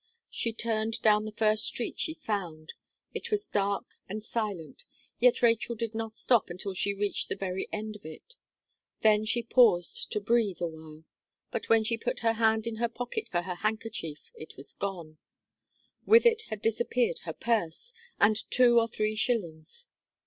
She 0.31 0.51
turned 0.51 0.99
down 1.03 1.25
the 1.25 1.31
first 1.31 1.63
street 1.63 1.99
she 1.99 2.15
found; 2.15 2.73
it 3.13 3.29
was 3.29 3.45
dark 3.45 3.85
and 4.09 4.23
silent, 4.23 4.83
yet 5.19 5.43
Rachel 5.43 5.75
did 5.75 5.93
not 5.93 6.17
stop 6.17 6.49
until 6.49 6.73
she 6.73 6.91
reached 6.95 7.29
the 7.29 7.35
very 7.35 7.69
end 7.71 7.95
of 7.97 8.03
it; 8.03 8.35
then 9.01 9.25
she 9.25 9.43
paused 9.43 10.11
to 10.11 10.19
breathe 10.19 10.59
a 10.59 10.65
while, 10.65 11.03
but 11.51 11.69
when 11.69 11.83
she 11.83 11.99
put 11.99 12.21
her 12.21 12.33
hand 12.33 12.65
in 12.65 12.77
her 12.77 12.89
pocket 12.89 13.29
for 13.29 13.43
her 13.43 13.53
handkerchief 13.61 14.31
it 14.33 14.57
was 14.57 14.73
gone; 14.73 15.19
with 16.07 16.25
it 16.25 16.45
had 16.49 16.63
disappeared 16.63 17.19
her 17.25 17.33
purse, 17.33 17.93
and 18.19 18.49
two 18.49 18.79
or 18.79 18.87
three 18.87 19.15
shillings. 19.15 19.87